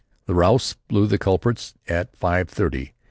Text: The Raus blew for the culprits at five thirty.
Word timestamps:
The 0.25 0.33
Raus 0.33 0.73
blew 0.87 1.05
for 1.05 1.09
the 1.09 1.19
culprits 1.19 1.75
at 1.87 2.15
five 2.15 2.49
thirty. 2.49 2.95